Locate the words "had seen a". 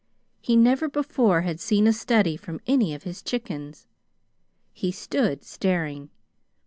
1.41-1.93